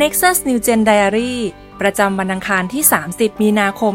[0.00, 1.34] Nexus New Gen Diary
[1.80, 2.82] ประจำวันอังคารที่
[3.12, 3.92] 30 มีนาคม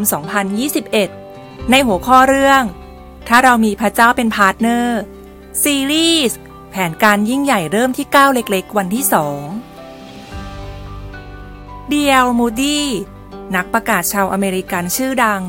[0.83, 2.63] 2021 ในหัวข้อเรื่อง
[3.27, 4.99] ถ้าเรามีพระเจ้าเป็น partner
[5.63, 6.37] ซีรีส์
[6.69, 9.05] แผนการยิ่งใหญ่เริ่มที่ ก้าวเล็กๆ วันที่
[9.89, 12.27] 2 D.L.
[12.39, 12.79] Moody
[13.55, 15.41] นักประกาศชาวอเมริกันชื่อดัง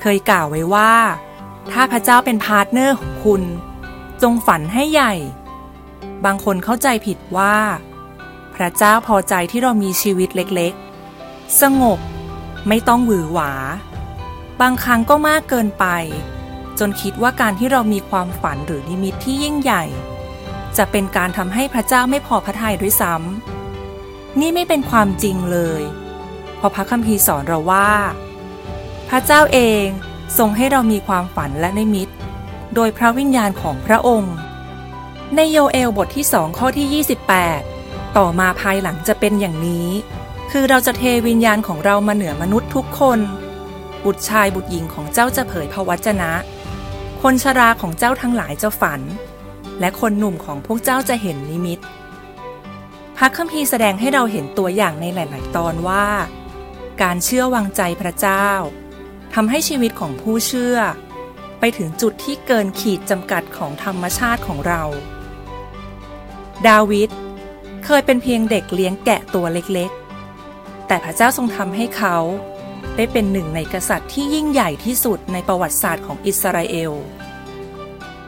[0.00, 0.94] เคยกล่าวไว้ว่า
[1.70, 3.42] ถ้าพระเจ้าเป็น partner ของคุณ
[4.22, 5.14] จงฝันให้ใหญ่
[6.24, 7.56] บางคนเข้าใจผิดว่า
[8.54, 11.98] พระเจ้าพอใจที่เรามีชีวิตเล็กๆ สงบ
[12.68, 13.52] ไม่ต้องหวือหวา
[14.60, 15.86] บางครั้งก็มากเกินไป
[16.78, 19.84] จนคิดว่าการที่เรามีความฝันหรือนิมิตที่ยิ่งใหญ่
[20.76, 25.82] จะเป็นการทำให้พระเจ้าไม่พอพระทัยด้วยซ้ำนี่ไม่เป็นความจริงเลย
[26.56, 27.90] เพราะพระคัมภีร์สอนเราว่า
[29.08, 29.84] พระเจ้าเอง
[30.38, 32.08] ทรงให้เรามีความฝันและนิมิต
[32.74, 34.34] โดยพระวิญญาณของพระองค์
[35.36, 37.04] ในโยเอลบทที่สองข้อที่
[37.64, 39.88] 28 ต่อมาภายหลังจะเป็นอย่างนี้
[40.50, 43.20] คือเราจะเทวิญญาณของเรามาเหนือมนุษย์ทุกคน
[44.04, 46.32] บุตรชายบุตรหญิงของเจ้าจะเผยพระวจนะ
[47.22, 49.00] คนชราของเจ้าทั้งหลายจะฝัน
[49.80, 51.78] และคนหนุ่มของพวกเจ้าจะเห็นนิมิต
[53.16, 56.06] พระคัมภีร์แสดงให้เราเห็นตัวอย่างในหลาย ๆ ตอนว่า
[57.02, 58.48] การเชื่อวางใจพระเจ้า
[59.34, 60.76] ทำให้ชีวิตของผู้เชื่อ
[61.60, 64.82] ไปถึงจุดที่เกินขีดจำกัดของธรรมชาติของเรา
[66.68, 67.10] ดาวิด
[67.84, 72.16] เคยเป็นเพียงเด็กเลี้ยงแกะตัวเล็กๆ แต่พระเจ้าทรงทำให้เขา
[72.96, 76.92] ได้เป็นหนึ่งในกษัตริย์ที่ยิ่งใหญ่ที่สุดในประวัติศาสตร์ของอิสราเอล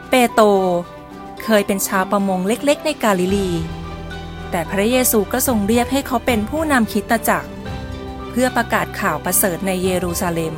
[0.09, 0.45] เปโตร
[1.43, 3.49] เคยเป็นชาวประมงเล็กๆ ในกาลิลี
[4.51, 7.49] แต่พระเยซูก็ทรงเรียกให้เขาเป็นผู้นำคิดตจักร
[8.31, 10.55] เพื่อประกาศข่าวประเสริฐในเยรูซาเล็ม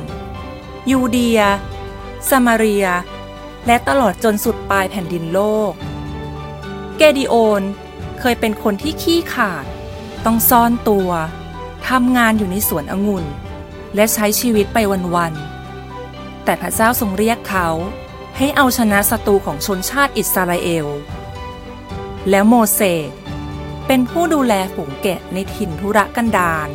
[0.90, 1.40] ยูเดีย
[2.30, 2.86] สมาเรีย
[3.66, 5.72] และตลอดจนสุดปลายแผ่นดินโลก
[7.00, 7.62] เกดิโอน
[8.20, 9.64] เคยเป็นคนที่ขี้ขาด
[10.24, 11.10] ต้องซ่อนตัว
[11.88, 13.24] ทำงานอยู่ในสวนองุ่น
[13.94, 14.78] และใช้ชีวิตไป
[15.16, 17.68] วันๆ แต่พระเจ้าทรงเรียกเขา
[18.36, 20.86] ให้เอาชนะศัตรูของชนชาติอิสราเอล
[22.30, 23.10] แล้วโมเสส
[23.86, 26.68] เป็นผู้ดูแลฝูงแกะในถิ่นทุรกันดาร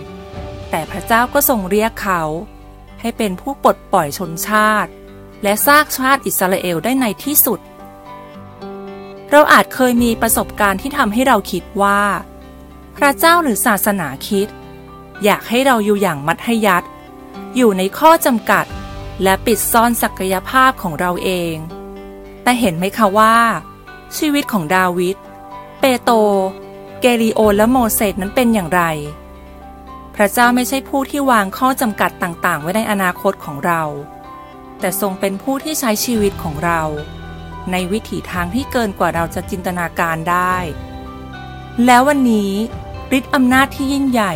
[0.69, 2.21] แต่พระเจ้าก็ทรงเรียกเขา
[3.01, 4.91] ให้เป็นผู้ปลดปล่อยชนชาติ
[5.43, 7.59] และซากชาติอิสราเอลได้ในที่สุด
[9.31, 12.01] เราอาจเคยมีประสบการณ์ที่ทำให้เราคิดว่า
[12.97, 14.47] พระเจ้าหรือศาสนาคิด
[15.23, 16.87] อยากให้เราอยู่อย่างมัธยัติ
[17.55, 18.65] อยู่ในข้อจำกัด
[19.23, 21.55] และปิดซ่อนศักยภาพของเราเอง
[22.43, 23.37] แต่เห็นไหมคะว่า
[24.17, 25.15] ชีวิตของดาวิด
[25.79, 26.09] เปโต
[27.01, 28.83] เกลิโอนและโมเสสนั้นเป็นอย่างไร
[30.15, 33.81] พระเจ้าไม่ใช่ผู้ที่วางข้อจำกัดต่างๆ ไว้ในอนาคตของเรา
[34.79, 36.81] แต่ทรงเป็นผู้ที่ใช้ชีวิตของเรา
[37.71, 40.55] ในวิถีทางที่เกินกว่าเราจะจินตนาการได้
[41.85, 42.53] แล้ววันนี้
[43.17, 44.33] ฤทธิ์อำนาจที่ยิ่งใหญ่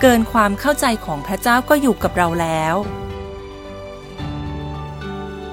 [0.00, 2.74] เกินความเข้าใจของพระเจ้าก็อยู่กับเราแล้ว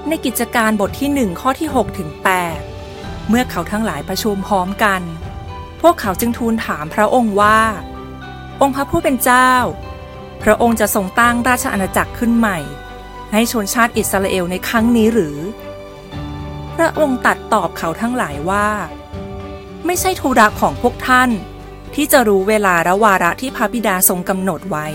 [0.08, 2.10] ในกิจการบทที่หนึ่งข้อที่6ถึง
[2.68, 5.02] 8เมื่อเขาทั้งหลายประชุมพร้อมกัน
[5.80, 7.60] พวกเขาจึงทูลถามพระองค์ว่า
[8.60, 9.50] องค์พระผู้เป็นเจ้า
[10.42, 12.58] พระองค์จะทรงตั้งราชอาณาจักรขึ้นใหม่
[13.32, 15.36] ให้ชนชาติอิสราเอลในครั้งนี้หรือ
[16.76, 18.68] พระองค์ตัดตอบเขาทั้งหลายว่า
[19.86, 21.30] ไม่ใช่ธุระของพวกท่าน
[21.94, 24.86] ที่จะรู้เวลาและวาระที่พระบิดาทรงกำหนดไว้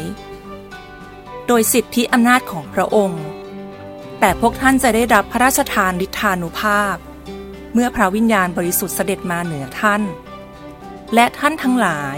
[1.47, 3.25] โดยสิทธิอำนาจของพระองค์
[4.19, 6.95] แต่พวกท่านจะได้รับพระราชทานฤทธานุภาพ
[7.73, 10.01] เมื่อพระวิญญาณบริสุทธิ์เสด็จมาเหนือท่าน
[11.13, 12.17] และท่านทั้งหลาย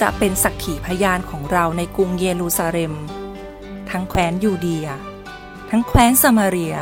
[0.00, 2.94] จะเป็นสักขีพยานของเราในกรุงเยรูซาเล็ม
[3.90, 4.88] ทั้งแคว้นยูเดีย
[5.70, 6.76] ทั้งแคว้นสมาเรีย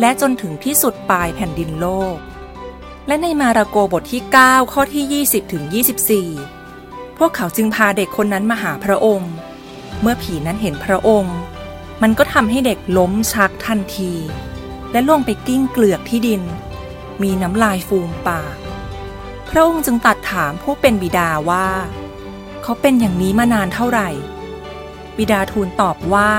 [0.00, 2.16] และจนถึงที่สุดปลายแผ่นดินโลก
[3.06, 5.64] และในมาระโกบทที่ 9 ข้อที่ 20ถึง
[6.40, 9.32] 24 พวกเขาจึงพาเด็กคนนั้นมาหาพระองค์
[10.00, 11.36] เมื่อผีนั้นเห็นพระองค์
[12.02, 14.12] มันก็ทำให้เด็กล้มชักทันที
[14.92, 16.42] และล่วงไปกิ้งเกลือกที่ดิน
[17.22, 18.56] มีน้ำลายฟูมปาก
[19.48, 21.68] พระองค์จึงตัดถามผู้เป็นบิดาว่า
[22.62, 24.08] เขาเป็นอย่างนี้มานานเท่าไหร่
[25.16, 26.30] บิดาทูลตอบว่า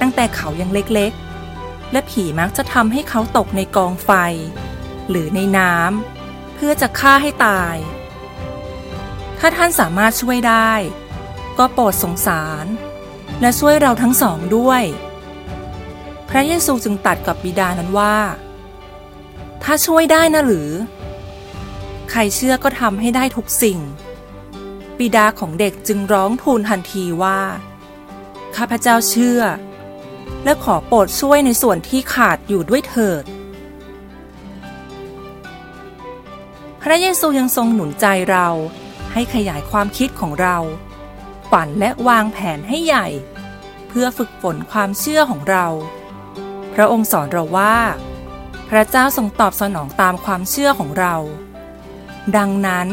[0.00, 1.27] ตั้งแต่เขายังเล็กๆ
[1.92, 4.10] และผีมักจะทำให้เขาตกในกองไฟ
[5.08, 7.76] หรือในน้ำเพื่อจะฆ่าให้ตาย
[9.38, 10.72] ถ้าท่านสามารถช่วยได้
[11.58, 12.66] ก็โปรดสงสาร
[13.40, 14.82] และช่วยเราทั้งสองด้วย
[16.28, 18.16] พระเยซูจึงตัดกับบิดานั้นว่า
[19.62, 20.70] ถ้าช่วยได้นะหรือ
[22.10, 23.78] ใครเชื่อก็ทำให้ได้ทุกสิ่ง
[24.98, 27.40] บิดาของเด็กจึงร้องทูลทันทีว่า
[28.56, 29.40] ข้าพเจ้าเชื่อ
[30.44, 33.24] และขอโปรดช่วยในส่วนที่ขาดอยู่ด้วยเถิด
[36.82, 38.48] พระเยซูยังทรงหนุนใจเรา
[39.12, 40.56] ให้ขยายความคิดของเรา
[41.50, 43.06] ฝันและวางแผนให้ใหญ่
[43.88, 45.66] เพื่อฝึกฝนความเชื่อของเรา
[46.74, 47.76] พระองค์สอนเราว่า
[48.68, 51.14] พระเจ้าทรงตอบสนองตามความเชื่อของเรา
[52.36, 52.88] ดังนั้น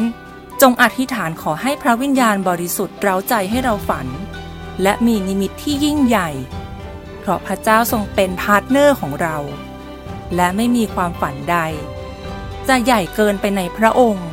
[0.61, 4.07] จงอธิษฐานขอให้พระวิญญาณบริสุทธิ์เร้าใจให้เราฝัน
[4.83, 6.29] และมีนิมิตที่ยิ่งใหญ่
[7.25, 9.37] เพราะพระเจ้าทรงเป็น partner ของเรา
[10.35, 11.57] และไม่มีความฝันใด
[12.67, 14.29] จะใหญ่เกินไปในพระองค์